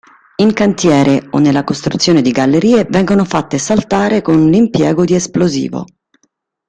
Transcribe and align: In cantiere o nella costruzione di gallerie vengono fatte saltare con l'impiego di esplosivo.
In 0.37 0.53
cantiere 0.53 1.27
o 1.29 1.37
nella 1.37 1.63
costruzione 1.63 2.23
di 2.23 2.31
gallerie 2.31 2.85
vengono 2.89 3.23
fatte 3.23 3.59
saltare 3.59 4.23
con 4.23 4.49
l'impiego 4.49 5.05
di 5.05 5.13
esplosivo. 5.13 5.85